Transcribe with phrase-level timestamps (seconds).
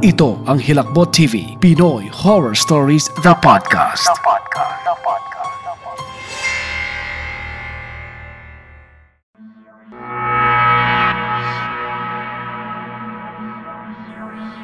[0.00, 4.08] Ito ang Hilakbot TV, Pinoy Horror Stories, The Podcast.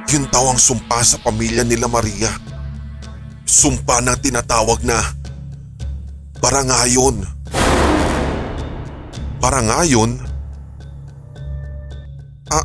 [0.09, 2.32] Yun daw ang sumpa sa pamilya nila Maria.
[3.45, 4.96] Sumpa na tinatawag na
[6.41, 7.29] barangayon.
[9.37, 10.16] Barangayon?
[12.48, 12.64] Ah,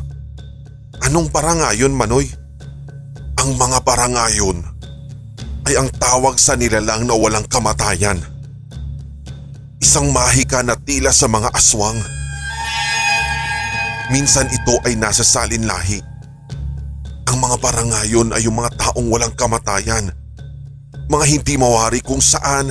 [1.04, 2.40] anong barangayon, Manoy?
[3.42, 4.62] Ang mga barangayon
[5.66, 8.22] ay ang tawag sa nilalang na walang kamatayan.
[9.82, 11.98] Isang mahika na tila sa mga aswang.
[14.14, 15.98] Minsan ito ay nasa salin lahi.
[17.26, 20.14] Ang mga barangayon ay yung mga taong walang kamatayan.
[21.10, 22.70] Mga hindi mawari kung saan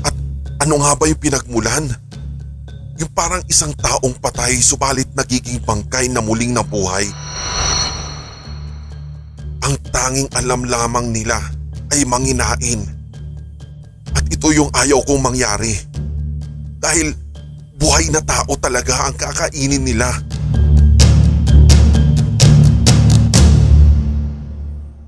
[0.00, 0.16] at
[0.64, 1.92] ano nga ba yung pinagmulan.
[2.96, 7.04] Yung parang isang taong patay subalit nagiging bangkay na muling nabuhay.
[7.04, 7.35] Ang
[9.96, 11.40] tanging alam lamang nila
[11.96, 12.84] ay manginain.
[14.12, 15.72] At ito yung ayaw kong mangyari.
[16.76, 17.16] Dahil
[17.80, 20.12] buhay na tao talaga ang kakainin nila.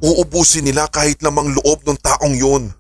[0.00, 2.72] Uubusin nila kahit lamang loob ng taong yun.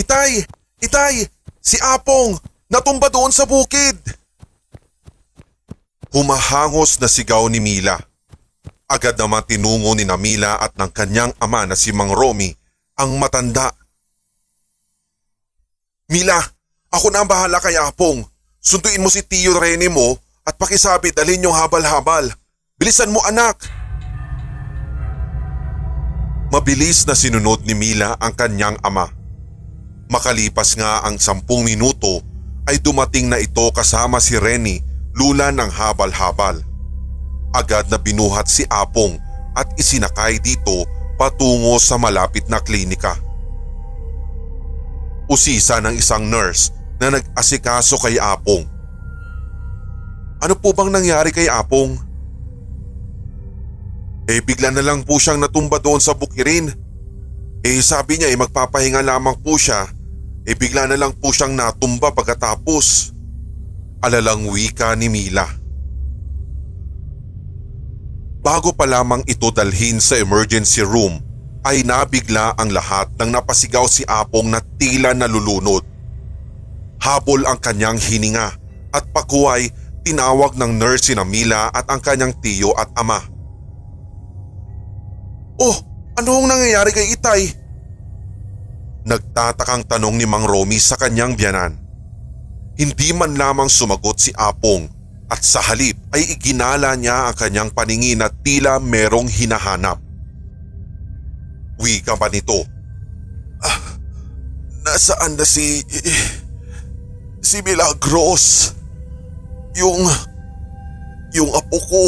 [0.00, 0.40] Itay!
[0.80, 1.28] Itay!
[1.60, 2.40] Si Apong!
[2.72, 4.00] Natumba doon sa bukid!
[6.16, 8.00] Humahangos na sigaw ni Mila.
[8.90, 12.50] Agad naman tinungo ni Namila at ng kanyang ama na si Mang Romy
[12.98, 13.70] ang matanda.
[16.10, 16.42] Mila,
[16.90, 18.26] ako na ang bahala kay Apong.
[18.58, 22.26] Sunduin mo si Tio Rene mo at pakisabi dalhin yung habal-habal.
[22.74, 23.62] Bilisan mo anak!
[26.50, 29.19] Mabilis na sinunod ni Mila ang kanyang ama.
[30.10, 32.18] Makalipas nga ang sampung minuto
[32.66, 34.82] ay dumating na ito kasama si Renny
[35.14, 36.58] lula ng habal-habal.
[37.54, 39.22] Agad na binuhat si Apong
[39.54, 40.82] at isinakay dito
[41.14, 43.14] patungo sa malapit na klinika.
[45.30, 48.66] Usisa ng isang nurse na nag-asikaso kay Apong.
[50.42, 51.94] Ano po bang nangyari kay Apong?
[54.26, 56.66] Eh bigla na lang po siyang natumba doon sa bukirin.
[57.62, 59.99] Eh sabi niya eh magpapahinga lamang po siya
[60.44, 63.12] e bigla na lang po siyang natumba pagkatapos.
[64.00, 65.44] Alalang wika ni Mila.
[68.40, 71.20] Bago pa lamang ito dalhin sa emergency room
[71.68, 75.84] ay nabigla ang lahat nang napasigaw si Apong na tila nalulunod.
[77.04, 78.56] Habol ang kanyang hininga
[78.96, 79.68] at pakuway
[80.04, 83.20] tinawag ng nurse si Mila at ang kanyang tiyo at ama.
[85.60, 85.76] Oh,
[86.16, 87.59] ano ang nangyayari kay Itay?
[89.00, 91.72] Nagtatakang tanong ni Mang Romy sa kanyang biyanan.
[92.76, 94.88] Hindi man lamang sumagot si Apong
[95.32, 99.96] at sa halip ay iginala niya ang kanyang paningin at tila merong hinahanap.
[101.80, 102.60] Wika pa nito.
[103.64, 103.96] Ah,
[104.84, 105.80] nasaan na si...
[107.48, 108.76] si Milagros?
[109.80, 110.04] Yung...
[111.32, 112.04] yung apo ko.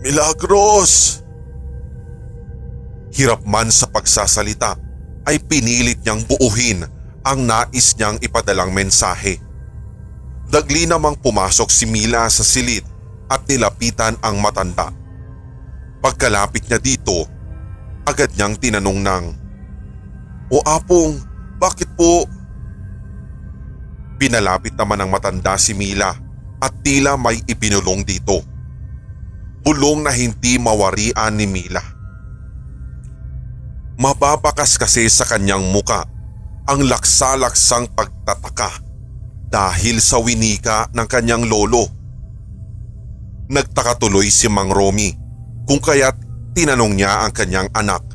[0.00, 1.20] Milagros!
[3.12, 4.87] Hirap man sa pagsasalita
[5.28, 6.88] ay pinilit niyang buuhin
[7.20, 9.36] ang nais niyang ipadalang mensahe.
[10.48, 12.80] Dagli namang pumasok si Mila sa silid
[13.28, 14.88] at nilapitan ang matanda.
[16.00, 17.28] Pagkalapit niya dito,
[18.08, 19.24] agad niyang tinanong ng,
[20.48, 21.20] O apong,
[21.60, 22.24] bakit po?
[24.16, 26.16] Pinalapit naman ng matanda si Mila
[26.56, 28.40] at tila may ibinulong dito.
[29.60, 31.97] Bulong na hindi mawarian ni Mila.
[33.98, 36.06] Mababakas kasi sa kanyang muka
[36.70, 38.70] ang laksalaksang pagtataka
[39.50, 41.90] dahil sa winika ng kanyang lolo.
[43.50, 45.10] Nagtaka tuloy si Mang Romy
[45.66, 46.14] kung kaya't
[46.54, 48.06] tinanong niya ang kanyang anak.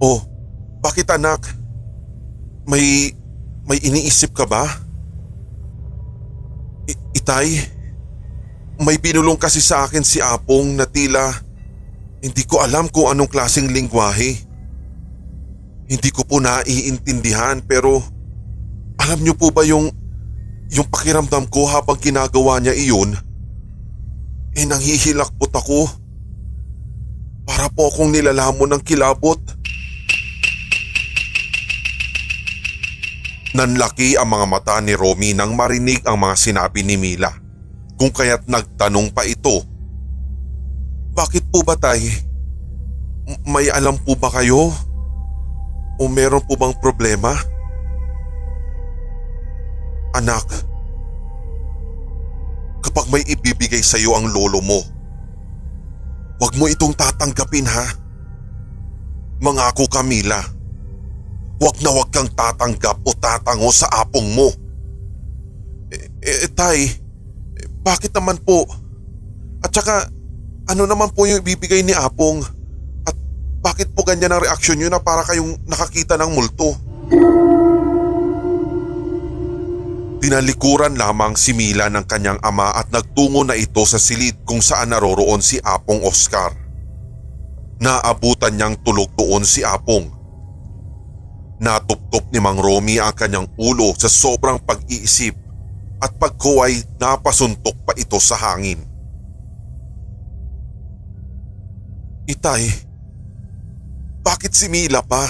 [0.00, 0.24] Oh,
[0.80, 1.44] bakit anak?
[2.64, 3.12] May,
[3.68, 4.64] may iniisip ka ba?
[6.88, 7.52] I- itay,
[8.80, 11.49] may binulong kasi sa akin si Apong na tila
[12.20, 14.36] hindi ko alam kung anong klaseng lingwahe.
[15.88, 18.04] Hindi ko po naiintindihan pero
[19.00, 19.88] alam niyo po ba yung
[20.70, 23.16] yung pakiramdam ko habang ginagawa niya iyon?
[24.54, 25.88] Eh nanghihilakbot ako.
[27.48, 29.40] Para po akong nilalamon ng kilabot.
[33.50, 37.34] Nanlaki ang mga mata ni Romy nang marinig ang mga sinabi ni Mila.
[37.98, 39.69] Kung kaya't nagtanong pa ito
[41.20, 42.00] bakit po ba tay?
[43.44, 44.72] May alam po ba kayo?
[46.00, 47.36] O meron po bang problema?
[50.16, 50.48] Anak,
[52.80, 54.80] kapag may ibibigay sa iyo ang lolo mo,
[56.40, 57.84] huwag mo itong tatanggapin ha.
[59.44, 60.40] Mangako ka Mila.
[61.60, 64.48] Huwag na huwag kang tatanggap o tatango sa apong mo.
[65.92, 68.64] Eh, eh tay, eh, bakit naman po?
[69.60, 70.08] At saka,
[70.70, 72.46] ano naman po yung ibibigay ni apong?
[73.02, 73.18] At
[73.58, 76.78] bakit po ganyan ang reaksyon nyo na para kayong nakakita ng multo?
[80.22, 84.94] Tinalikuran lamang si Mila ng kanyang ama at nagtungo na ito sa silid kung saan
[84.94, 86.54] naroroon si Apong Oscar.
[87.82, 90.06] Naabutan niyang tulog doon si Apong.
[91.58, 95.34] Natuptop ni Mang Romy ang kanyang ulo sa sobrang pag-iisip
[95.98, 98.89] at pagkuway napasuntok pa ito sa hangin.
[102.30, 102.62] Itay,
[104.22, 105.26] bakit si Mila pa?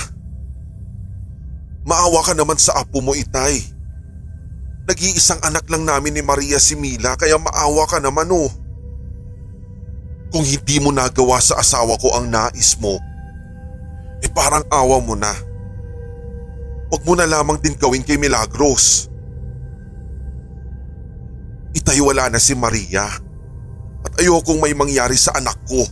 [1.88, 3.56] Maawa ka naman sa apo mo, Itay.
[4.84, 8.52] Nag-iisang anak lang namin ni Maria si Mila kaya maawa ka naman oh.
[10.28, 13.00] Kung hindi mo nagawa sa asawa ko ang nais mo,
[14.20, 15.32] eh parang awa mo na.
[16.92, 19.08] Huwag mo na lamang din gawin kay Milagros.
[21.72, 23.08] Itay wala na si Maria
[24.04, 25.86] at ayokong may mangyari sa anak ko.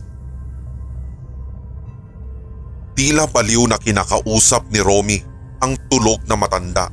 [2.99, 5.23] Tila baliw na kinakausap ni Romy
[5.63, 6.91] ang tulog na matanda.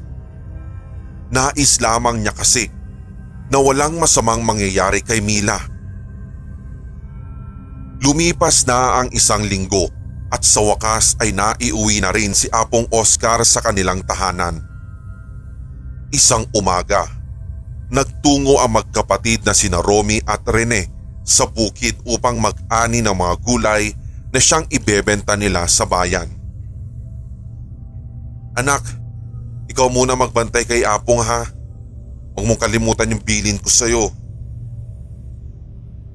[1.34, 2.70] Nais lamang niya kasi
[3.50, 5.58] na walang masamang mangyayari kay Mila.
[8.06, 9.90] Lumipas na ang isang linggo
[10.30, 14.62] at sa wakas ay naiuwi na rin si Apong Oscar sa kanilang tahanan.
[16.14, 17.02] Isang umaga,
[17.90, 20.86] nagtungo ang magkapatid na sina Romy at Rene
[21.26, 23.90] sa bukid upang mag-ani ng mga gulay
[24.36, 26.28] na siyang ibebenta nila sa bayan.
[28.52, 28.84] Anak,
[29.72, 31.48] ikaw muna magbantay kay Apong ha.
[32.36, 34.12] Huwag mong kalimutan yung bilin ko sa'yo.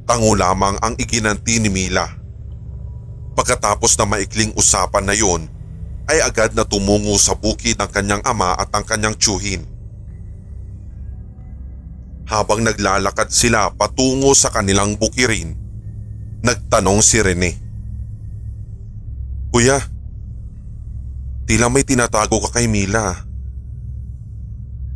[0.06, 2.06] Tango lamang ang iginanti ni Mila.
[3.34, 5.50] Pagkatapos na maikling usapan na yon,
[6.06, 9.66] ay agad na tumungo sa bukid ng kanyang ama at ang kanyang tsuhin.
[12.30, 15.58] Habang naglalakad sila patungo sa kanilang bukirin,
[16.46, 17.71] nagtanong si Rene.
[19.52, 19.84] Kuya,
[21.44, 23.12] tila may tinatago ka kay Mila.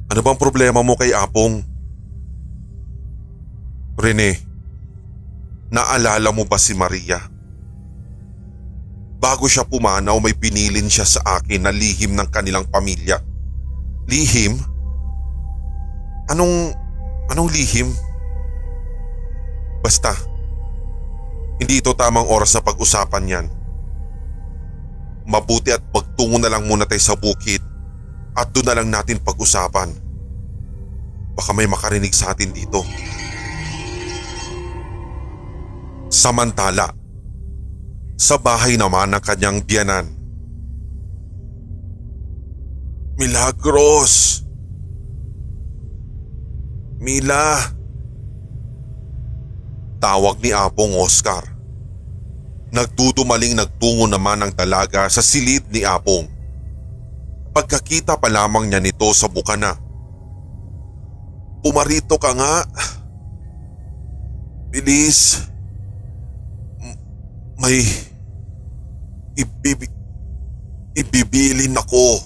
[0.07, 1.59] Ano bang problema mo kay Apong?
[3.99, 4.39] Rene,
[5.67, 7.19] naalala mo ba si Maria?
[9.19, 13.19] Bago siya pumanaw may pinilin siya sa akin na lihim ng kanilang pamilya.
[14.07, 14.55] Lihim?
[16.31, 16.71] Anong,
[17.27, 17.91] anong lihim?
[19.83, 20.15] Basta,
[21.59, 23.47] hindi ito tamang oras sa pag-usapan yan.
[25.25, 27.61] Mabuti at pagtungo na lang muna tayo sa bukid
[28.35, 29.89] at doon na lang natin pag-usapan.
[31.35, 32.85] Baka may makarinig sa atin dito.
[36.13, 36.93] Samantala,
[38.15, 40.05] sa bahay naman ng kanyang biyanan.
[43.19, 44.43] Milagros!
[46.99, 47.59] Mila!
[49.99, 51.54] Tawag ni Apong Oscar.
[52.75, 56.27] Nagdudumaling nagtungo naman ang dalaga sa silid ni Apong.
[57.55, 59.79] Pagkakita pa lamang niya nito sa bukana.
[61.63, 62.67] Pumarito ka nga.
[64.75, 65.47] Bilis.
[66.83, 66.99] M-
[67.63, 67.79] May
[69.39, 69.87] ibibi
[70.99, 72.19] ibibilin ako.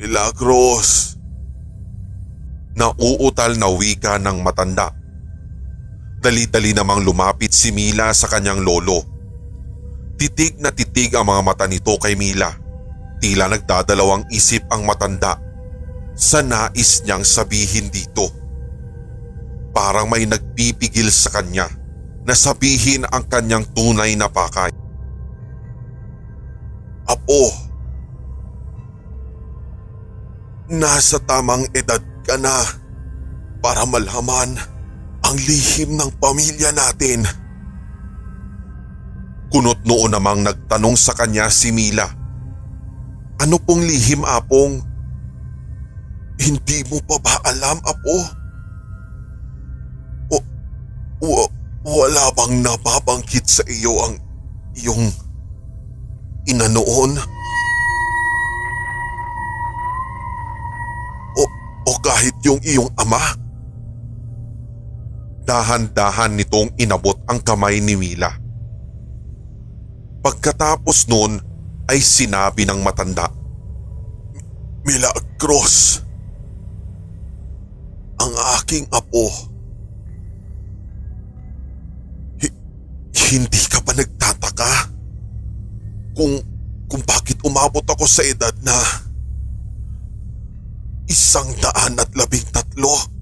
[0.00, 1.20] Milagros.
[2.72, 4.96] Nauutal na wika ng matanda.
[6.26, 8.98] Dali-dali namang lumapit si Mila sa kanyang lolo.
[10.18, 12.50] Titig na titig ang mga mata nito kay Mila.
[13.22, 15.38] Tila nagdadalawang isip ang matanda
[16.18, 18.26] sa nais niyang sabihin dito.
[19.70, 21.70] Parang may nagpipigil sa kanya
[22.26, 24.74] na sabihin ang kanyang tunay na pakay.
[27.06, 27.54] Apo,
[30.74, 32.66] nasa tamang edad ka na
[33.62, 34.74] para malaman
[35.26, 37.26] ang lihim ng pamilya natin.
[39.50, 42.06] Kunot noon namang nagtanong sa kanya si Mila.
[43.42, 44.80] Ano pong lihim, Apong?
[46.38, 48.16] Hindi mo pa ba alam, Apo?
[50.30, 50.36] O,
[51.26, 51.52] wa-
[51.86, 54.14] wala bang nababanggit sa iyo ang
[54.78, 55.10] iyong
[56.46, 57.18] ina noon?
[61.86, 63.45] o kahit yung iyong ama.
[65.46, 68.34] Dahan-dahan nitong inabot ang kamay ni Mila.
[70.26, 71.38] Pagkatapos noon
[71.86, 73.30] ay sinabi ng matanda,
[74.82, 76.02] Milagros,
[78.18, 79.30] ang aking apo.
[82.42, 82.58] Hi-
[83.30, 84.72] hindi ka ba nagtataka
[86.18, 86.42] kung,
[86.90, 88.74] kung bakit umabot ako sa edad na
[91.06, 93.15] isang daan at labing tatlo?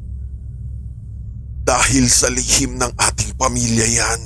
[1.65, 4.23] Dahil sa lihim ng ating pamilya yan.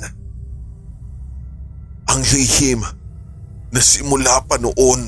[2.11, 2.83] Ang lihim
[3.71, 5.07] na simula pa noon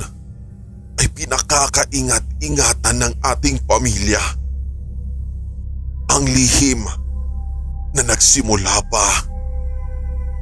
[0.95, 4.23] ay pinakakaingat-ingatan ng ating pamilya.
[6.15, 6.87] Ang lihim
[7.99, 9.07] na nagsimula pa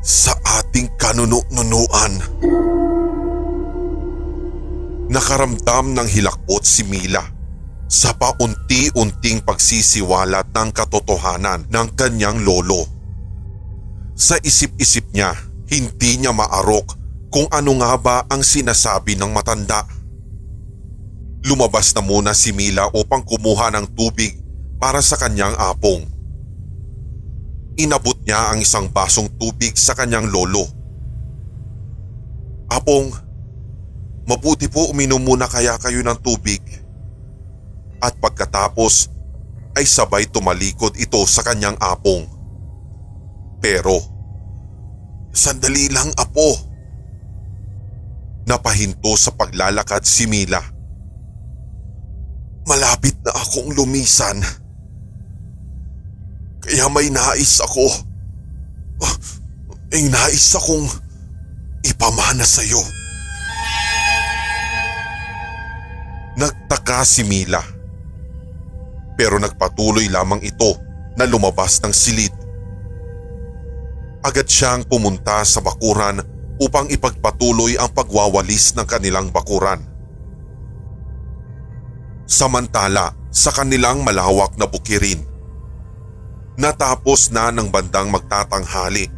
[0.06, 2.14] sa ating kanuno-nunuan.
[5.10, 7.39] Nakaramdam ng hilakbot si Mila
[7.90, 12.86] sa paunti-unting pagsisiwalat ng katotohanan ng kanyang lolo.
[14.14, 15.34] Sa isip-isip niya,
[15.74, 16.94] hindi niya maarok
[17.34, 19.90] kung ano nga ba ang sinasabi ng matanda.
[21.50, 24.38] Lumabas na muna si Mila upang kumuha ng tubig
[24.78, 26.06] para sa kanyang apong.
[27.80, 30.68] Inabot niya ang isang basong tubig sa kanyang lolo.
[32.70, 33.10] Apong,
[34.30, 36.62] mabuti po uminom muna kaya kayo ng tubig.
[38.00, 39.12] At pagkatapos
[39.76, 42.28] ay sabay tumalikod ito sa kanyang apong.
[43.60, 44.00] Pero,
[45.36, 46.56] sandali lang apo.
[48.48, 50.64] Napahinto sa paglalakad si Mila.
[52.66, 54.40] Malapit na akong lumisan.
[56.64, 57.88] Kaya may nais ako.
[59.92, 60.88] May nais akong
[61.84, 62.82] ipamana sa'yo.
[66.40, 67.79] Nagtaka si Mila.
[69.20, 70.80] Pero nagpatuloy lamang ito
[71.20, 72.32] na lumabas ng silid.
[74.24, 76.24] Agad siyang pumunta sa bakuran
[76.64, 79.84] upang ipagpatuloy ang pagwawalis ng kanilang bakuran.
[82.24, 85.20] Samantala sa kanilang malawak na bukirin,
[86.56, 89.12] natapos na ng bandang magtatanghali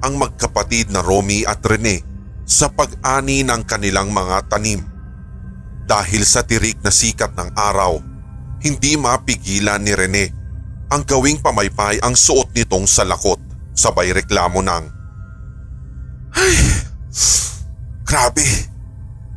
[0.00, 2.04] ang magkapatid na Romy at Rene
[2.48, 4.84] sa pag-ani ng kanilang mga tanim.
[5.84, 8.09] Dahil sa tirik na sikat ng araw,
[8.60, 10.24] hindi mapigilan ni Rene
[10.90, 13.38] ang gawing pamaypay ang suot nitong salakot
[13.74, 15.00] sabay reklamo ng
[16.30, 16.54] Ay,
[18.06, 18.46] grabe,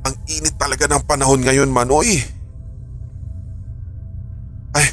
[0.06, 2.22] ang init talaga ng panahon ngayon Manoy.
[4.74, 4.88] Ay,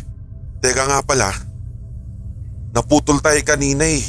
[0.64, 1.28] teka nga pala,
[2.72, 4.00] naputol tayo kanina eh.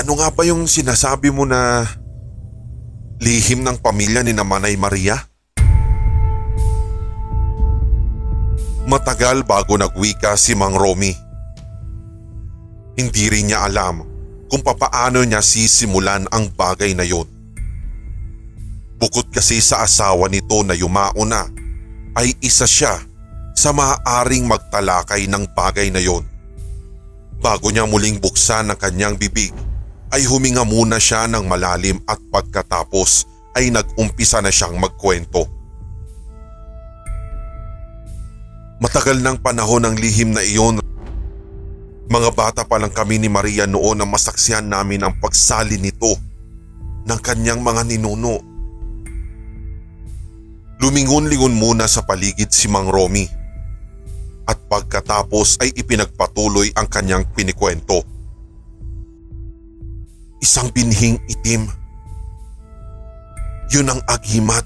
[0.00, 1.84] Ano nga ba yung sinasabi mo na
[3.20, 5.29] lihim ng pamilya ni Namanay Maria?
[8.90, 11.14] Matagal bago nagwika si Mang Romy.
[12.98, 14.02] Hindi rin niya alam
[14.50, 17.22] kung papaano niya sisimulan ang bagay na yon.
[18.98, 21.46] Bukod kasi sa asawa nito na yumao na,
[22.18, 22.98] ay isa siya
[23.54, 26.26] sa maaaring magtalakay ng bagay na yon.
[27.38, 29.54] Bago niya muling buksan ang kanyang bibig,
[30.10, 33.22] ay huminga muna siya ng malalim at pagkatapos
[33.54, 35.59] ay nag-umpisa na siyang magkwento.
[38.80, 40.80] Matagal ng panahon ng lihim na iyon.
[42.08, 46.16] Mga bata pa lang kami ni Maria noon na masaksihan namin ang pagsali nito
[47.04, 48.40] ng kanyang mga ninuno.
[50.80, 53.28] Lumingon-lingon muna sa paligid si Mang Romy
[54.48, 58.00] at pagkatapos ay ipinagpatuloy ang kanyang pinikwento.
[60.40, 61.68] Isang binhing itim.
[63.76, 64.64] Yun ang agimat.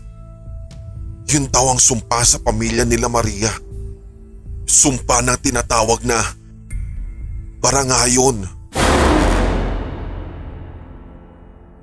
[1.34, 3.63] Yun daw ang sumpa sa pamilya nila Maria.
[4.64, 6.20] Sumpa na tinatawag na
[7.60, 8.44] barangayon.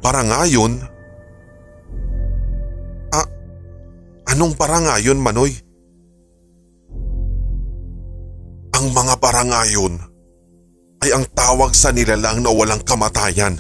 [0.02, 0.82] Barangayon?
[3.14, 3.28] Ah,
[4.34, 5.54] anong barangayon, Manoy?
[8.78, 9.94] Ang mga barangayon
[11.02, 13.58] ay ang tawag sa nilalang na walang kamatayan.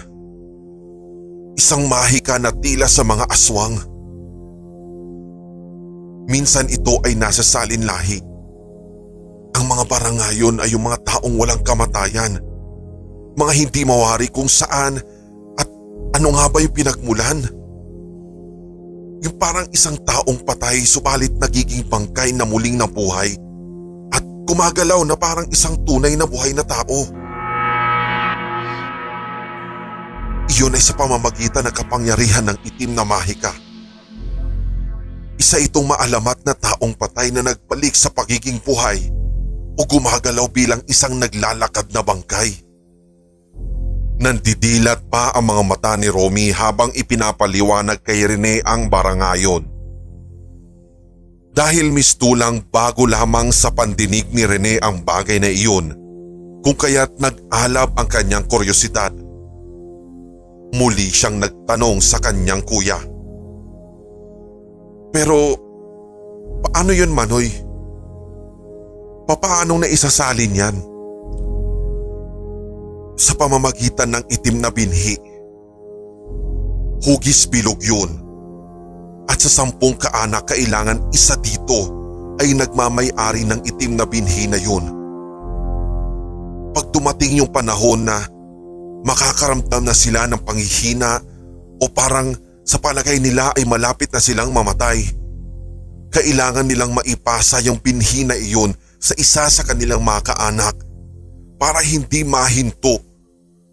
[1.57, 3.77] Isang mahika na tila sa mga aswang.
[6.25, 8.30] Minsan ito ay nasa salin lahi.
[9.57, 12.39] Ang mga barangayon ay yung mga taong walang kamatayan.
[13.35, 14.99] Mga hindi mawari kung saan
[15.59, 15.67] at
[16.15, 17.39] ano nga ba yung pinagmulan.
[19.21, 23.37] Yung parang isang taong patay subalit nagiging bangkay na muling nabuhay
[24.09, 27.05] at gumagalaw na parang isang tunay na buhay na tao.
[30.51, 33.53] Iyon ay sa pamamagitan ng kapangyarihan ng itim na mahika.
[35.37, 39.20] Isa itong maalamat na taong patay na nagbalik sa pagiging buhay
[39.77, 42.51] o gumagalaw bilang isang naglalakad na bangkay.
[44.21, 49.65] Nandidilat pa ang mga mata ni Romy habang ipinapaliwanag kay Rene ang barangayon.
[51.51, 55.97] Dahil mistulang bago lamang sa pandinig ni Rene ang bagay na iyon,
[56.61, 59.11] kung kaya't nag-alab ang kanyang kuryosidad.
[60.77, 63.01] Muli siyang nagtanong sa kanyang kuya.
[65.11, 65.57] Pero
[66.63, 67.70] paano yun Manoy?
[69.29, 70.75] Papaanong naisasalin yan?
[73.21, 75.13] Sa pamamagitan ng itim na binhi.
[77.05, 78.09] Hugis bilog yun.
[79.29, 82.01] At sa sampung kaanak kailangan isa dito
[82.41, 84.89] ay nagmamay-ari ng itim na binhi na yun.
[86.73, 88.25] Pag dumating yung panahon na
[89.05, 91.21] makakaramdam na sila ng panghihina
[91.77, 92.33] o parang
[92.65, 95.01] sa palagay nila ay malapit na silang mamatay.
[96.11, 100.77] Kailangan nilang maipasa yung binhi na iyon sa isa sa kanilang mga kaanak
[101.57, 103.01] para hindi mahinto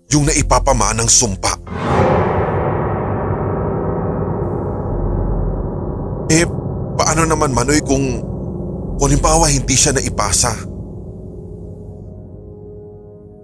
[0.08, 1.52] yung naipapamanang sumpa.
[6.32, 6.44] Eh,
[6.96, 8.24] paano naman Manoy kung
[8.96, 10.52] kung halimbawa hindi siya naipasa?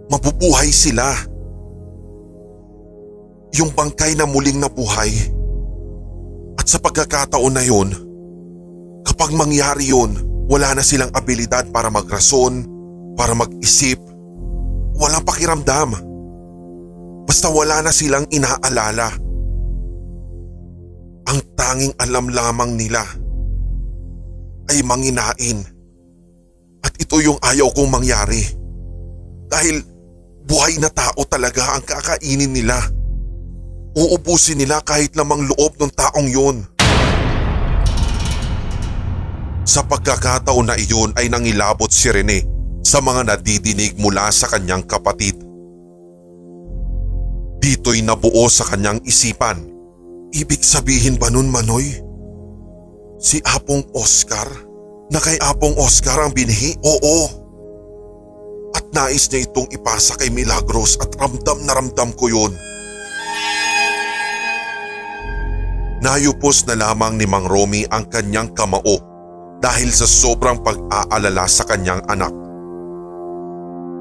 [0.08, 1.14] Mabubuhay sila.
[3.54, 5.14] Yung bangkay na muling nabuhay
[6.58, 7.94] at sa pagkakataon na yun,
[9.06, 12.64] kapag mangyari yun, wala na silang abilidad para magrason,
[13.16, 13.96] para mag-isip,
[14.98, 15.96] walang pakiramdam.
[17.24, 19.08] Basta wala na silang inaalala.
[21.24, 23.00] Ang tanging alam lamang nila
[24.68, 25.64] ay manginain.
[26.84, 28.44] At ito yung ayaw kong mangyari.
[29.48, 29.80] Dahil
[30.44, 32.76] buhay na tao talaga ang kakainin nila.
[33.96, 36.60] Uubusin nila kahit lamang loob ng taong yun.
[39.64, 42.44] Sa pagkakataon na iyon ay nangilabot si Rene
[42.84, 45.40] sa mga nadidinig mula sa kanyang kapatid.
[47.64, 49.64] Dito'y nabuo sa kanyang isipan.
[50.36, 51.96] Ibig sabihin ba nun Manoy?
[53.16, 54.44] Si Apong Oscar?
[55.08, 56.76] Na kay Apong Oscar ang binhi?
[56.84, 57.16] Oo.
[58.76, 62.52] At nais niya itong ipasa kay Milagros at ramdam na ramdam ko yun.
[66.04, 69.13] Nayupos na lamang ni Mang Romy ang kanyang kamao
[69.64, 72.28] dahil sa sobrang pag-aalala sa kanyang anak.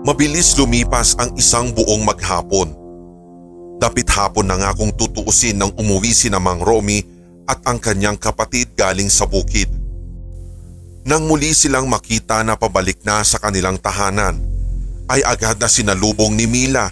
[0.04, 2.68] Mabilis lumipas ang isang buong maghapon.
[3.80, 7.00] Dapit hapon na nga kung tutuusin nang umuwi si na Mang Romy
[7.48, 9.72] at ang kanyang kapatid galing sa bukid.
[11.08, 14.44] Nang muli silang makita na pabalik na sa kanilang tahanan,
[15.08, 16.92] ay agad na sinalubong ni Mila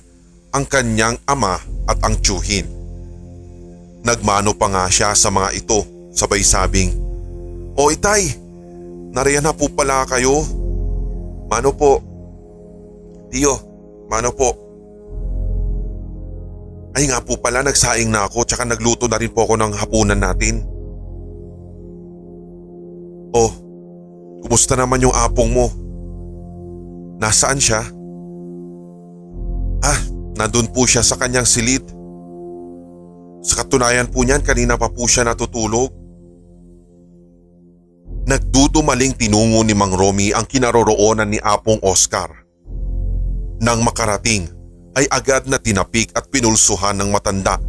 [0.55, 1.59] ang kanyang ama
[1.91, 2.67] at ang tsuhin.
[4.07, 5.83] Nagmano pa nga siya sa mga ito
[6.15, 6.91] sabay sabing,
[7.75, 8.40] O itay,
[9.11, 10.43] nariyan na po pala kayo.
[11.51, 11.99] Mano po?
[13.31, 13.55] Tiyo,
[14.07, 14.55] mano po?
[16.91, 20.19] Ay nga po pala nagsaing na ako tsaka nagluto na rin po ako ng hapunan
[20.19, 20.63] natin.
[23.31, 23.51] Oh,
[24.43, 25.71] kumusta naman yung apong mo?
[27.23, 27.79] Nasaan siya?
[29.81, 29.99] Ah,
[30.35, 31.83] nandun po siya sa kanyang silid.
[33.41, 36.00] Sa katunayan po niyan kanina pa po siya natutulog.
[38.31, 42.31] Nagdudumaling tinungo ni Mang Romy ang kinaroroonan ni Apong Oscar.
[43.59, 44.47] Nang makarating
[44.95, 47.59] ay agad na tinapik at pinulsuhan ng matanda.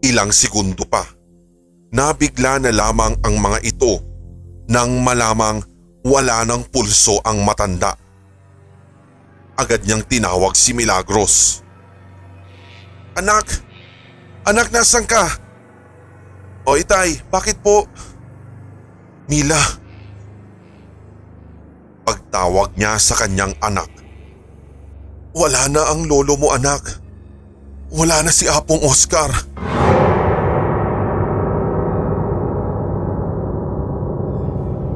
[0.00, 1.04] Ilang segundo pa,
[1.92, 4.00] nabigla na lamang ang mga ito
[4.72, 5.60] nang malamang
[6.00, 7.92] wala ng pulso ang matanda.
[9.60, 11.60] Agad niyang tinawag si Milagros.
[13.20, 13.52] Anak!
[14.48, 15.28] Anak, nasan ka?
[16.64, 17.84] O itay, bakit po?
[19.26, 19.58] Mila.
[22.06, 23.90] Pagtawag niya sa kanyang anak.
[25.34, 27.02] Wala na ang lolo mo anak.
[27.90, 29.30] Wala na si Apong Oscar.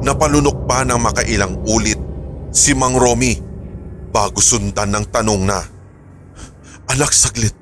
[0.01, 1.99] Napalunok pa ng makailang ulit
[2.49, 3.37] si Mang Romy
[4.11, 5.61] bago sundan ng tanong na,
[6.89, 7.55] Anak saglit,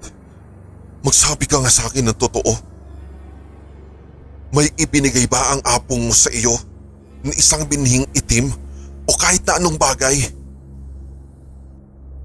[0.99, 2.68] Magsabi ka nga sa akin ng totoo.
[4.49, 6.57] May ibinigay ba ang apong mo sa iyo
[7.21, 8.49] ng isang binhing itim
[9.05, 10.17] o kahit na anong bagay?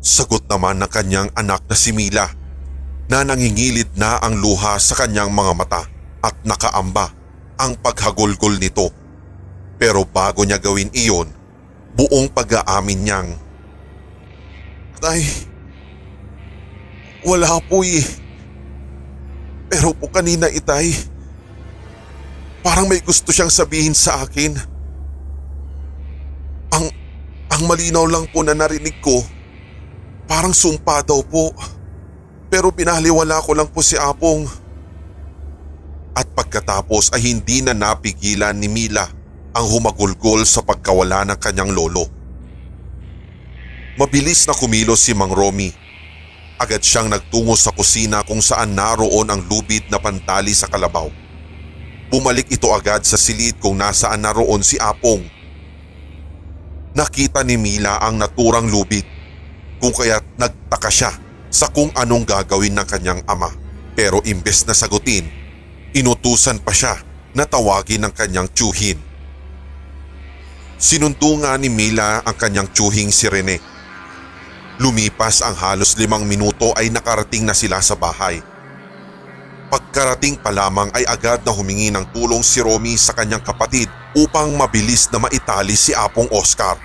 [0.00, 2.24] Sagot naman ng kanyang anak na si Mila
[3.12, 5.82] na nangingilid na ang luha sa kanyang mga mata
[6.24, 7.12] at nakaamba
[7.60, 8.88] ang paghagulgol nito.
[9.76, 11.28] Pero bago niya gawin iyon,
[11.92, 13.30] buong pag-aamin niyang,
[15.04, 15.20] Tay,
[17.28, 18.00] wala po eh.
[19.68, 20.96] Pero po kanina itay,
[22.64, 24.57] Parang may gusto siyang sabihin sa akin.
[26.72, 26.88] Ang,
[27.53, 29.20] ang malinaw lang po na narinig ko,
[30.24, 31.53] parang sumpa daw po.
[32.48, 34.48] Pero pinahaliwala ko lang po si Apong.
[36.16, 39.05] At pagkatapos ay hindi na napigilan ni Mila
[39.53, 42.09] ang humagulgol sa pagkawala ng kanyang lolo.
[44.00, 45.68] Mabilis na kumilos si Mang Romy.
[46.57, 51.23] Agad siyang nagtungo sa kusina kung saan naroon ang lubid na pantali sa kalabaw.
[52.12, 55.24] Bumalik ito agad sa silid kung nasaan naroon si Apong.
[56.94, 59.02] Nakita ni Mila ang naturang lubid
[59.82, 61.10] kung kaya't nagtaka siya
[61.50, 63.50] sa kung anong gagawin ng kanyang ama.
[63.94, 65.26] Pero imbes na sagutin,
[65.94, 66.98] inutusan pa siya
[67.34, 68.98] na tawagin ng kanyang tsuhin.
[70.78, 73.58] Sinundo nga ni Mila ang kanyang tsuhing si Rene.
[74.82, 78.42] Lumipas ang halos limang minuto ay nakarating na sila sa bahay.
[79.74, 84.54] Pagkarating pa lamang ay agad na humingi ng tulong si Romy sa kanyang kapatid upang
[84.54, 86.78] mabilis na maitali si Apong Oscar.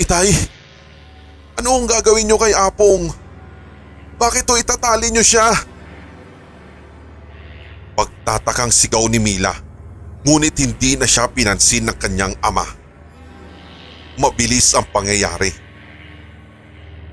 [0.00, 0.32] Itay,
[1.60, 3.12] ano ang gagawin niyo kay Apong?
[4.16, 5.52] Bakit to itatali niyo siya?
[7.92, 9.52] Pagtatakang sigaw ni Mila,
[10.24, 12.64] ngunit hindi na siya pinansin ng kanyang ama.
[14.16, 15.65] Mabilis ang pangyayari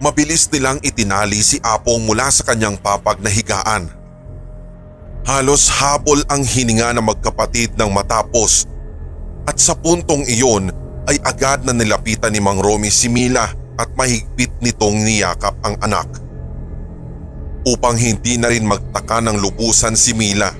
[0.03, 3.87] mabilis nilang itinali si Apong mula sa kanyang papag na higaan.
[5.23, 8.67] Halos habol ang hininga ng magkapatid ng matapos
[9.47, 10.67] at sa puntong iyon
[11.07, 13.47] ay agad na nilapitan ni Mang Romy si Mila
[13.79, 16.11] at mahigpit nitong niyakap ang anak.
[17.63, 20.51] Upang hindi na rin magtaka ng lubusan si Mila,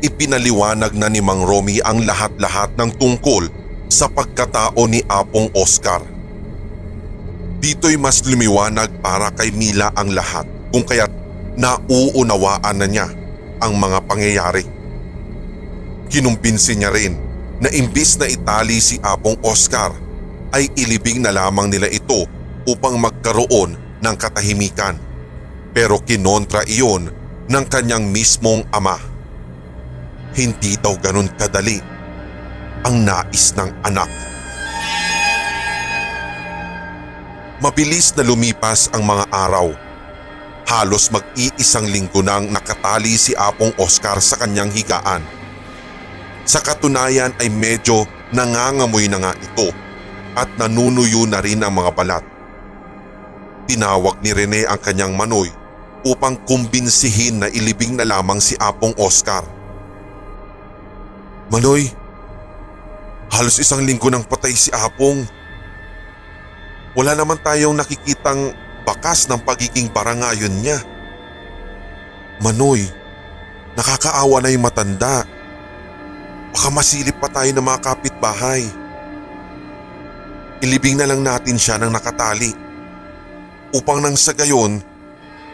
[0.00, 3.44] ipinaliwanag na ni Mang Romy ang lahat-lahat ng tungkol
[3.92, 6.13] sa pagkatao ni Apong Oscar.
[7.64, 11.08] Dito'y mas lumiwanag para kay Mila ang lahat kung kaya't
[11.56, 13.08] nauunawaan na niya
[13.56, 14.68] ang mga pangyayari.
[16.12, 17.16] Kinumbinsi niya rin
[17.64, 19.96] na imbis na itali si Apong Oscar
[20.52, 22.28] ay ilibing na lamang nila ito
[22.68, 25.00] upang magkaroon ng katahimikan.
[25.72, 27.08] Pero kinontra iyon
[27.48, 29.00] ng kanyang mismong ama.
[30.36, 31.80] Hindi daw ganun kadali
[32.84, 34.33] ang nais ng anak.
[37.64, 39.72] Mabilis na lumipas ang mga araw.
[40.68, 45.24] Halos mag-iisang linggo nang nakatali si Apong Oscar sa kanyang higaan.
[46.44, 48.04] Sa katunayan ay medyo
[48.36, 49.72] nangangamoy na nga ito
[50.36, 52.24] at nanunuyo na rin ang mga balat.
[53.64, 55.48] Tinawag ni Rene ang kanyang manoy
[56.04, 59.40] upang kumbinsihin na ilibing na lamang si Apong Oscar.
[61.48, 61.88] Manoy,
[63.32, 65.24] halos isang linggo nang patay si Apong.
[66.94, 68.54] Wala naman tayong nakikitang
[68.86, 70.78] bakas ng pagiging parangayon niya.
[72.38, 72.86] Manoy,
[73.74, 75.26] nakakaawa na yung matanda.
[76.54, 78.62] Baka masilip pa tayo ng mga kapitbahay.
[80.62, 82.54] Ilibing na lang natin siya ng nakatali.
[83.74, 84.78] Upang nang sa gayon,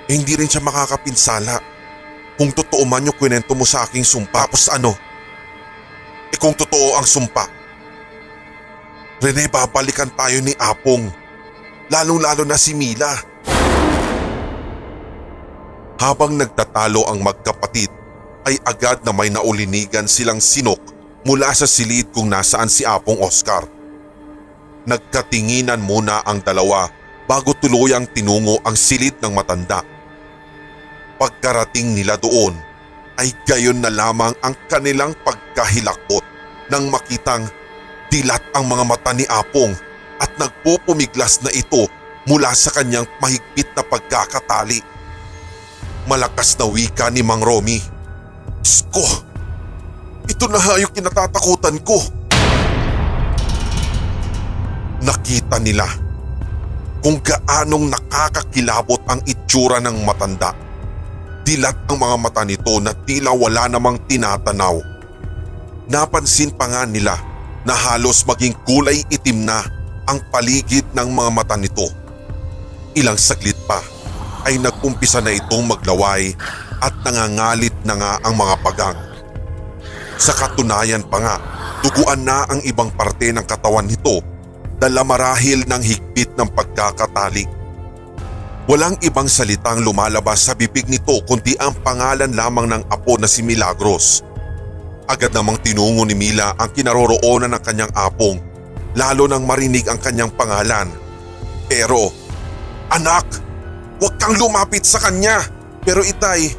[0.04, 1.56] eh hindi rin siya makakapinsala.
[2.36, 4.92] Kung totoo man yung kwento mo sa aking sumpa, tapos ano?
[6.28, 7.48] Eh kung totoo ang sumpa,
[9.20, 11.19] Rene babalikan tayo ni Apong
[11.90, 13.10] lalong-lalo na si Mila.
[16.00, 17.90] Habang nagtatalo ang magkapatid
[18.48, 20.80] ay agad na may naulinigan silang sinok
[21.28, 23.68] mula sa silid kung nasaan si Apong Oscar.
[24.88, 26.88] Nagkatinginan muna ang dalawa
[27.28, 29.84] bago tuluyang tinungo ang silid ng matanda.
[31.20, 32.56] Pagkarating nila doon
[33.20, 36.24] ay gayon na lamang ang kanilang pagkahilakot
[36.72, 37.44] nang makitang
[38.08, 39.89] dilat ang mga mata ni Apong
[40.20, 41.88] at nagpupumiglas na ito
[42.28, 44.84] mula sa kanyang mahigpit na pagkakatali.
[46.04, 47.80] Malakas na wika ni Mang Romy.
[48.60, 49.04] Sko!
[50.28, 51.96] Ito na hayok kinatatakutan ko.
[55.00, 55.88] Nakita nila
[57.00, 60.52] kung gaanong nakakakilabot ang itsura ng matanda.
[61.40, 64.76] Dilat ang mga mata nito na tila wala namang tinatanaw.
[65.88, 67.16] Napansin pa nga nila
[67.64, 69.79] na halos maging kulay itim na
[70.10, 71.86] ang paligid ng mga mata nito.
[72.98, 73.78] Ilang saglit pa
[74.42, 76.34] ay nag-umpisa na itong maglaway
[76.82, 78.98] at nangangalit na nga ang mga pagang.
[80.18, 81.36] Sa katunayan pa nga,
[81.86, 84.18] duguan na ang ibang parte ng katawan nito
[84.82, 87.46] dala marahil ng higpit ng pagkakatali.
[88.66, 93.46] Walang ibang salitang lumalabas sa bibig nito kundi ang pangalan lamang ng apo na si
[93.46, 94.26] Milagros.
[95.06, 98.49] Agad namang tinungo ni Mila ang kinaroroonan ng kanyang apong
[99.00, 100.92] lalo nang marinig ang kanyang pangalan.
[101.72, 102.12] Pero,
[102.92, 103.24] anak,
[103.96, 105.40] huwag kang lumapit sa kanya.
[105.80, 106.52] Pero itay,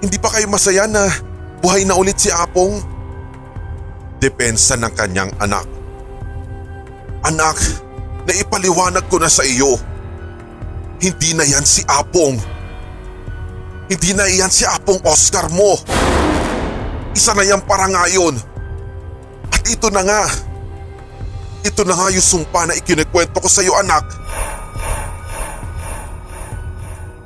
[0.00, 2.76] hindi pa kayo masaya na Nabuhay na ulit si Apong.
[4.20, 5.64] Depensa ng kanyang anak.
[7.24, 7.56] Anak,
[8.28, 9.80] naipaliwanag ko na sa iyo.
[11.00, 12.36] Hindi na yan si Apong.
[13.88, 15.80] Hindi na yan si Apong Oscar mo.
[17.16, 18.36] Isa na yan para ngayon.
[19.48, 20.28] At ito na nga.
[21.64, 24.04] Ito na nga yung sumpa na ikinikwento ko sa iyo anak.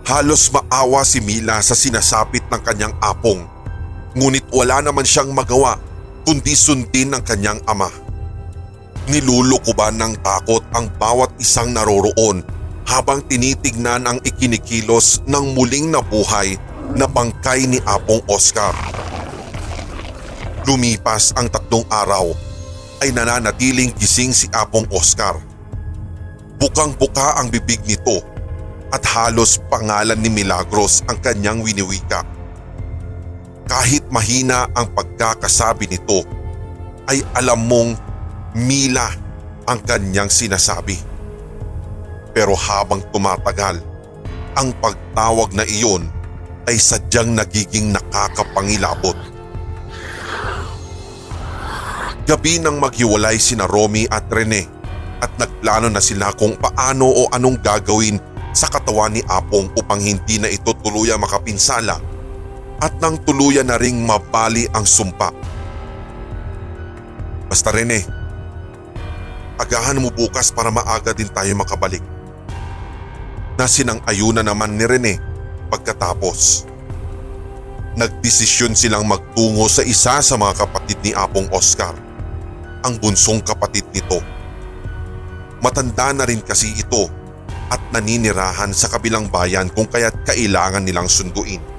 [0.06, 3.42] Halos maawa si Mila sa sinasapit ng kanyang apong.
[4.14, 5.74] Ngunit wala naman siyang magawa
[6.22, 7.90] kundi sundin ng kanyang ama.
[9.10, 12.46] Nilulukuban ng takot ang bawat isang naroroon
[12.86, 16.54] habang tinitignan ang ikinikilos ng muling nabuhay
[16.94, 18.72] na bangkay ni Apong Oscar.
[20.62, 22.47] Lumipas ang tatlong araw
[22.98, 25.38] ay nananatiling gising si Apong Oscar.
[26.58, 28.18] Bukang-buka ang bibig nito
[28.90, 32.26] at halos pangalan ni Milagros ang kanyang winiwika.
[33.68, 36.26] Kahit mahina ang pagkakasabi nito
[37.06, 37.94] ay alam mong
[38.58, 39.06] Mila
[39.68, 40.98] ang kanyang sinasabi.
[42.32, 43.78] Pero habang tumatagal,
[44.58, 46.08] ang pagtawag na iyon
[46.66, 49.14] ay sadyang nagiging nakakapangilabot.
[52.28, 54.68] Gabi nang maghiwalay sina Romy at Rene
[55.24, 58.20] at nagplano na sila kung paano o anong gagawin
[58.52, 61.96] sa katawan ni Apong upang hindi na ito tuluyang makapinsala
[62.84, 65.32] at nang tuluyan na ring mabali ang sumpa.
[67.48, 68.04] Basta Rene,
[69.56, 72.04] agahan mo bukas para maaga din tayo makabalik.
[73.56, 75.14] Nasinang ayuna naman ni Rene
[75.72, 76.68] pagkatapos.
[77.96, 81.96] Nagdesisyon silang magtungo sa isa sa mga kapatid ni Apong Oscar,
[82.82, 84.20] ang bunsong kapatid nito.
[85.58, 87.10] Matanda na rin kasi ito
[87.68, 91.78] at naninirahan sa kabilang bayan kung kaya't kailangan nilang sunduin.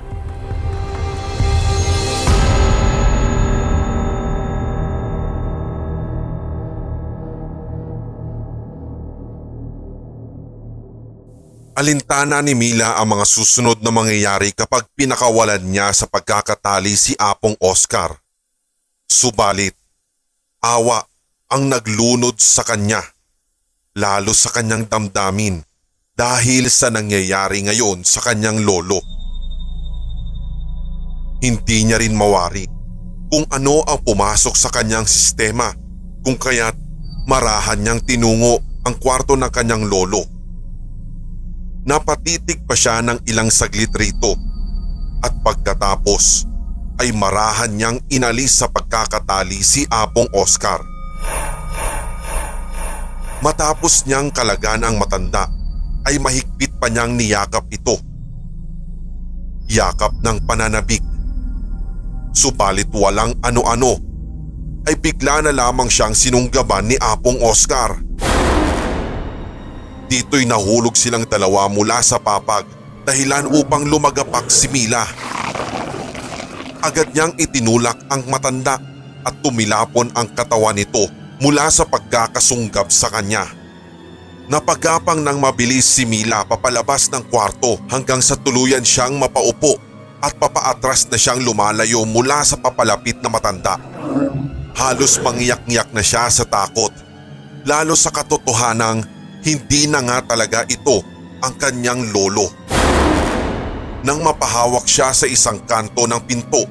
[11.79, 17.55] Alintana ni Mila ang mga susunod na mangyayari kapag pinakawalan niya sa pagkakatali si Apong
[17.63, 18.19] Oscar.
[19.07, 19.78] Subalit,
[20.63, 21.04] awa
[21.50, 23.02] ang naglunod sa kanya,
[23.98, 25.63] lalo sa kanyang damdamin
[26.13, 29.00] dahil sa nangyayari ngayon sa kanyang lolo.
[31.39, 32.67] Hindi niya rin mawari
[33.32, 35.72] kung ano ang pumasok sa kanyang sistema
[36.26, 36.76] kung kaya't
[37.30, 40.39] marahan niyang tinungo ang kwarto ng kanyang lolo
[41.88, 44.36] Napatitig pa siya ng ilang saglit rito
[45.24, 46.48] at pagkatapos
[46.99, 50.83] ay marahan niyang inalis sa pagkakatali si Apong Oscar.
[53.39, 55.47] Matapos niyang kalagan ang matanda
[56.03, 57.95] ay mahigpit pa niyang niyakap ito.
[59.71, 60.99] Yakap ng pananabik.
[62.35, 63.95] Subalit walang ano-ano
[64.83, 67.95] ay bigla na lamang siyang sinunggaban ni Apong Oscar.
[70.09, 72.67] Dito'y nahulog silang dalawa mula sa papag
[73.07, 75.05] dahilan upang lumagapak si Mila.
[76.79, 78.79] Agad niyang itinulak ang matanda
[79.27, 81.11] at tumilapon ang katawan nito
[81.43, 83.47] mula sa pagkakasunggab sa kanya.
[84.49, 89.77] Napagapang ng mabilis si Mila papalabas ng kwarto hanggang sa tuluyan siyang mapaupo
[90.23, 93.77] at papaatras na siyang lumalayo mula sa papalapit na matanda.
[94.73, 97.09] Halos mangiyak-ngiyak na siya sa takot
[97.67, 99.03] lalo sa katotohanang
[99.43, 101.03] hindi na nga talaga ito
[101.39, 102.68] ang kanyang lolo.
[104.03, 106.63] Nang mapahawak siya sa isang kanto ng pinto,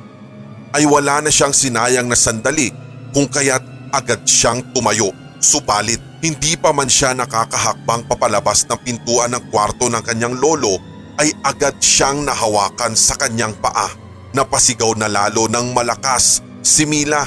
[0.72, 2.72] ay wala na siyang sinayang na sandali
[3.12, 5.12] kung kaya't agad siyang tumayo.
[5.38, 10.76] Subalit hindi pa man siya nakakahakbang papalabas ng pintuan ng kwarto ng kanyang lolo
[11.16, 13.88] ay agad siyang nahawakan sa kanyang paa.
[14.34, 17.22] Napasigaw na lalo ng malakas si Mila.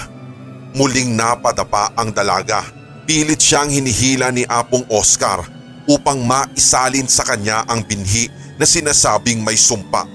[0.76, 5.42] Muling napadapa ang dalaga Pilit siyang hinihila ni Apong Oscar
[5.90, 8.30] upang maisalin sa kanya ang binhi
[8.62, 10.06] na sinasabing may sumpa.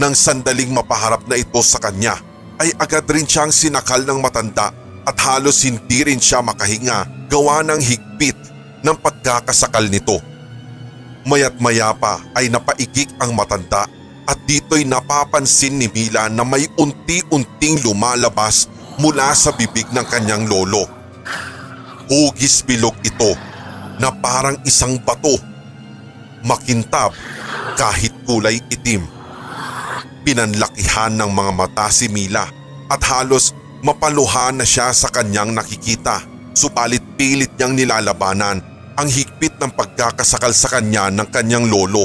[0.00, 2.16] Nang sandaling mapaharap na ito sa kanya
[2.56, 4.72] ay agad rin siyang sinakal ng matanda
[5.04, 8.40] at halos hindi rin siya makahinga gawa ng higpit
[8.80, 10.16] ng pagkakasakal nito.
[11.28, 13.84] Mayat maya pa ay napaigik ang matanda
[14.24, 18.64] at dito'y napapansin ni Mila na may unti-unting lumalabas
[18.96, 20.88] mula sa bibig ng kanyang lolo.
[22.08, 23.36] Hugis bilog ito
[24.00, 25.51] na parang isang bato.
[26.42, 27.14] Makintab
[27.78, 29.06] kahit kulay itim.
[30.22, 32.46] Pinanlakihan ng mga mata si Mila
[32.86, 36.22] at halos mapaluhan na siya sa kanyang nakikita.
[36.52, 38.58] Subalit pilit niyang nilalabanan
[38.92, 42.04] ang higpit ng pagkakasakal sa kanya ng kanyang lolo.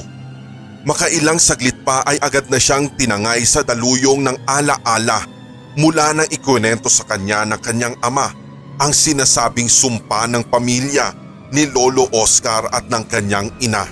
[0.88, 5.20] Makailang saglit pa ay agad na siyang tinangay sa daluyong ng ala-ala
[5.78, 8.32] mula nang ikunento sa kanya ng kanyang ama
[8.80, 11.14] ang sinasabing sumpa ng pamilya
[11.54, 13.86] ni Lolo Oscar at ng kanyang ina.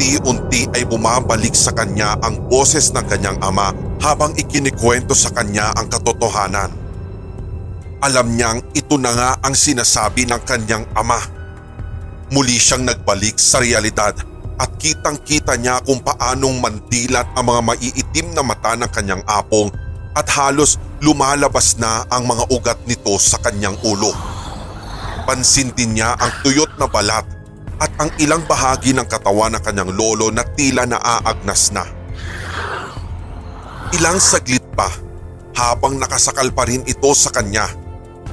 [0.00, 3.68] Unti-unti ay bumabalik sa kanya ang boses ng kanyang ama
[4.00, 6.72] habang ikinikwento sa kanya ang katotohanan.
[8.00, 11.20] Alam niyang ito na nga ang sinasabi ng kanyang ama.
[12.32, 14.16] Muli siyang nagbalik sa realidad
[14.56, 19.68] at kitang kita niya kung paanong mandilat ang mga maiitim na mata ng kanyang apong
[20.16, 24.16] at halos lumalabas na ang mga ugat nito sa kanyang ulo.
[25.28, 27.39] Pansin din niya ang tuyot na balat
[27.80, 31.88] at ang ilang bahagi ng katawan ng kanyang lolo na tila naaagnas na.
[33.96, 34.86] Ilang saglit pa
[35.56, 37.66] habang nakasakal pa rin ito sa kanya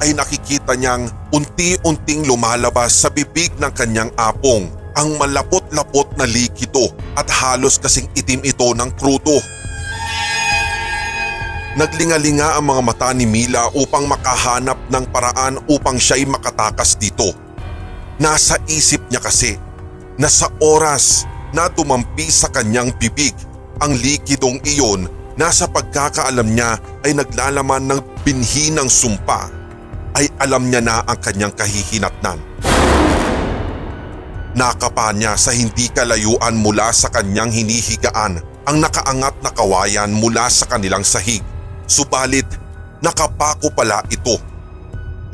[0.04, 7.26] ay nakikita niyang unti-unting lumalabas sa bibig ng kanyang apong ang malapot-lapot na likido at
[7.30, 9.42] halos kasing itim ito ng krudo.
[11.78, 17.47] Naglingalinga ang mga mata ni Mila upang makahanap ng paraan upang siya'y makatakas dito.
[18.18, 19.62] Nasa isip niya kasi
[20.18, 23.38] na sa oras na tumampi sa kanyang bibig
[23.78, 25.06] ang likidong iyon
[25.38, 29.54] na sa pagkakaalam niya ay naglalaman ng binhi ng sumpa
[30.18, 32.42] ay alam niya na ang kanyang kahihinatnan.
[34.58, 40.66] Nakapa niya sa hindi kalayuan mula sa kanyang hinihigaan ang nakaangat na kawayan mula sa
[40.66, 41.46] kanilang sahig.
[41.86, 42.50] Subalit
[42.98, 44.42] nakapako pala ito.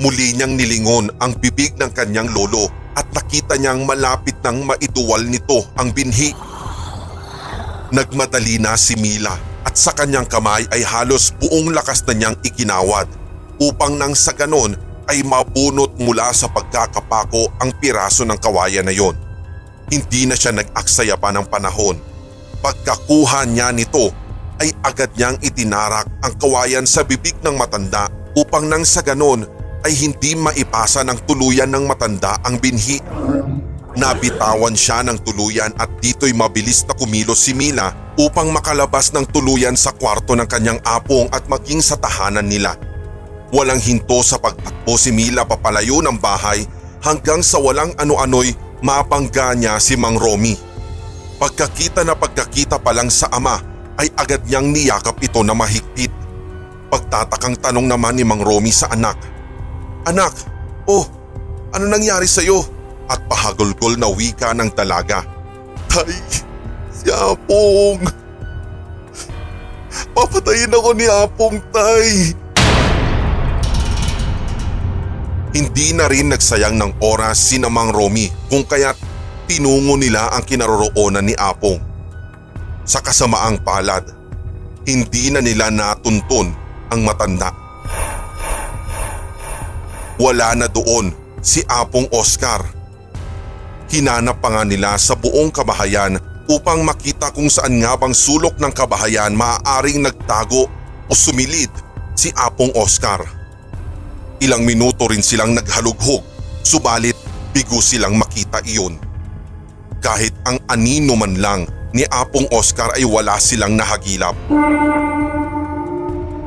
[0.02, 2.66] Muli niyang nilingon ang bibig ng kanyang lolo
[2.98, 6.34] at nakita niyang malapit nang maiduwal nito ang binhi.
[7.94, 13.06] Nagmadali na si Mila at sa kanyang kamay ay halos buong lakas na niyang ikinawad
[13.62, 14.74] upang nang sa ganon
[15.06, 19.14] ay mabunot mula sa pagkakapako ang piraso ng kawayan na yon.
[19.94, 22.02] Hindi na siya nag-aksaya pa ng panahon.
[22.66, 24.10] Pagkakuha niya nito
[24.58, 29.46] ay agad niyang itinarak ang kawayan sa bibig ng matanda upang nang sa ganon
[29.84, 33.04] ay hindi maipasa ng tuluyan ng matanda ang binhi.
[33.94, 39.78] Nabitawan siya ng tuluyan at dito'y mabilis na kumilos si Mila upang makalabas ng tuluyan
[39.78, 42.74] sa kwarto ng kanyang apong at maging sa tahanan nila.
[43.54, 46.66] Walang hinto sa pagtakbo si Mila papalayo ng bahay
[47.06, 50.58] hanggang sa walang ano-ano'y mapangga niya si Mang Romy.
[51.38, 53.62] Pagkakita na pagkakita pa lang sa ama
[54.02, 56.10] ay agad niyang niyakap ito na mahigpit.
[56.90, 59.33] Pagtatakang tanong naman ni Mang Romy sa anak.
[60.04, 60.36] Anak,
[60.84, 61.08] oh,
[61.72, 62.60] ano nangyari sa iyo?
[63.08, 65.24] At pahagulgol na wika ng dalaga.
[65.88, 66.12] Tay,
[66.92, 68.04] si Apong.
[70.12, 72.36] Papatayin ako ni Apong, tay.
[75.56, 79.00] Hindi na rin nagsayang ng oras si Namang Romy kung kaya't
[79.48, 81.80] tinungo nila ang kinaroroonan ni Apong.
[82.84, 84.04] Sa kasamaang palad,
[84.84, 86.52] hindi na nila natuntun
[86.92, 87.63] ang matanda.
[90.24, 91.12] Wala na doon
[91.44, 92.64] si Apong Oscar.
[93.92, 96.16] Hinanap pa nga nila sa buong kabahayan
[96.48, 100.72] upang makita kung saan nga bang sulok ng kabahayan maaaring nagtago
[101.08, 101.68] o sumilid
[102.16, 103.20] si Apong Oscar.
[104.40, 106.24] Ilang minuto rin silang naghalughog
[106.64, 107.20] subalit
[107.52, 108.96] bigo silang makita iyon.
[110.00, 114.40] Kahit ang anino man lang ni Apong Oscar ay wala silang nahagilap.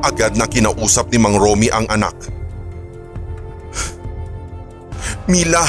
[0.01, 2.36] Agad na kinausap ni Mang Romy ang anak.
[5.27, 5.59] Mila,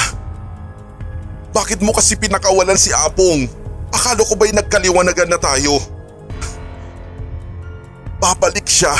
[1.51, 3.43] bakit mo kasi pinakawalan si Apong?
[3.91, 5.83] Akala ko ba'y nagkaliwanagan na tayo?
[8.23, 8.95] Babalik siya.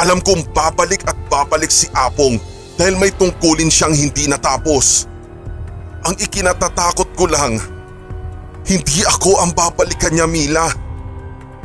[0.00, 2.40] Alam kong babalik at babalik si Apong
[2.80, 5.04] dahil may tungkulin siyang hindi natapos.
[6.08, 7.60] Ang ikinatatakot ko lang,
[8.64, 10.64] hindi ako ang babalikan niya Mila,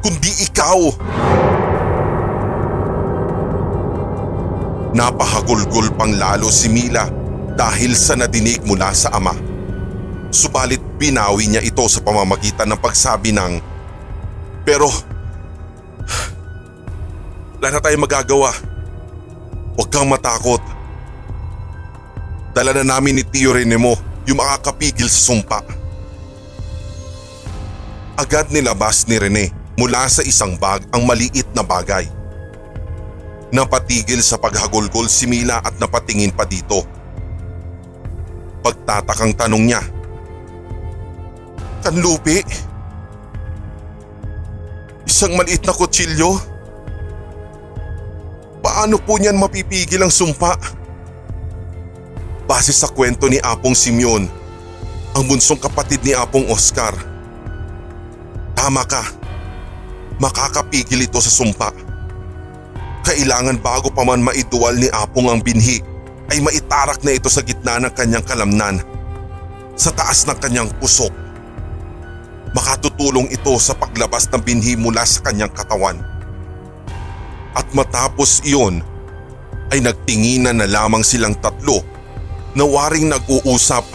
[0.03, 0.91] kundi ikaw.
[4.91, 7.18] Napahagulgol pang lalo si Mila
[7.59, 9.35] dahil sa nadinig mula sa ama.
[10.31, 13.59] Subalit binawi niya ito sa pamamagitan ng pagsabi ng
[14.63, 14.87] Pero
[17.59, 18.55] wala na tayong magagawa.
[19.75, 20.63] Huwag kang matakot.
[22.55, 25.59] Dala na namin ni Tio Rene mo yung makakapigil sa sumpa.
[28.15, 32.07] Agad nilabas ni Rene mula sa isang bag ang maliit na bagay.
[33.51, 36.98] Napatigil sa paghagulgol si Mila at napatingin pa dito.
[38.59, 39.81] Pagtatakang tanong niya.
[41.79, 42.43] Kanlupi?
[45.07, 46.37] Isang maliit na kutsilyo?
[48.59, 50.53] Paano po niyan mapipigil ang sumpa?
[52.43, 54.27] Base sa kwento ni Apong Simeon,
[55.15, 56.91] ang bunsong kapatid ni Apong Oscar.
[58.53, 59.19] Tama ka.
[60.19, 61.71] makakapigil ito sa sumpa.
[63.07, 65.79] Kailangan bago pa man maiduwal ni Apong ang binhi
[66.29, 68.81] ay maitarak na ito sa gitna ng kanyang kalamnan,
[69.73, 71.11] sa taas ng kanyang pusok.
[72.53, 75.97] Makatutulong ito sa paglabas ng binhi mula sa kanyang katawan.
[77.57, 78.81] At matapos iyon
[79.73, 81.81] ay nagtinginan na lamang silang tatlo
[82.53, 83.85] na waring nag-uusap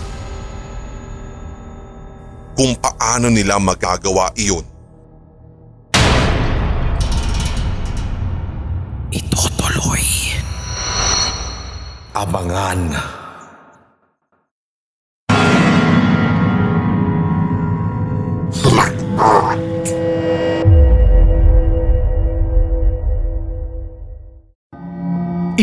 [2.55, 4.74] kung paano nila magagawa iyon.
[12.25, 12.89] Abangan.